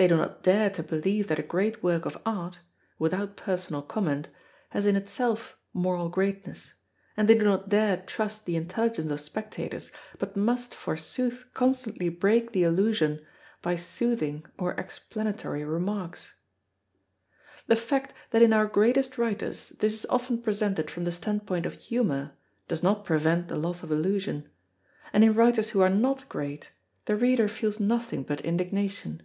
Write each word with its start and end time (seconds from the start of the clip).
They 0.00 0.06
do 0.06 0.16
not 0.16 0.44
dare 0.44 0.70
to 0.70 0.84
believe 0.84 1.26
that 1.26 1.40
a 1.40 1.42
great 1.42 1.82
work 1.82 2.06
of 2.06 2.22
Art 2.24 2.60
without 3.00 3.36
personal 3.36 3.82
comment 3.82 4.28
has 4.70 4.86
in 4.86 4.94
itself 4.94 5.58
moral 5.74 6.08
greatness, 6.08 6.74
and 7.16 7.26
they 7.28 7.36
do 7.36 7.42
not 7.42 7.68
dare 7.68 7.96
trust 8.06 8.46
the 8.46 8.54
intelligence 8.54 9.10
of 9.10 9.20
spectators, 9.20 9.90
but 10.20 10.36
must 10.36 10.72
forsooth 10.72 11.46
constantly 11.52 12.08
break 12.10 12.52
the 12.52 12.62
illusion 12.62 13.26
by 13.60 13.74
soothing 13.74 14.46
or 14.56 14.70
explanatory 14.74 15.64
remarks. 15.64 16.36
The 17.66 17.74
fact 17.74 18.14
that 18.30 18.40
in 18.40 18.52
our 18.52 18.66
greatest 18.66 19.18
writers 19.18 19.70
this 19.80 19.92
is 19.94 20.06
often 20.08 20.40
presented 20.40 20.92
from 20.92 21.06
the 21.06 21.10
standpoint 21.10 21.66
of 21.66 21.72
humour, 21.72 22.36
does 22.68 22.84
not 22.84 23.04
prevent 23.04 23.48
the 23.48 23.56
loss 23.56 23.82
of 23.82 23.90
illusion; 23.90 24.48
and 25.12 25.24
in 25.24 25.34
writers 25.34 25.70
who 25.70 25.80
are 25.80 25.90
not 25.90 26.28
great, 26.28 26.70
the 27.06 27.16
reader 27.16 27.48
feels 27.48 27.80
nothing 27.80 28.22
but 28.22 28.40
indignation. 28.42 29.22